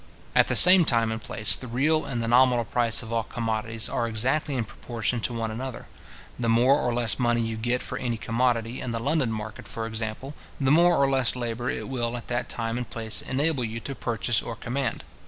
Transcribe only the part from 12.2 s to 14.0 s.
that time and place enable you to